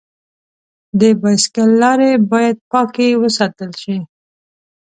[0.99, 3.97] د بایسکل لارې باید پاکې وساتل شي.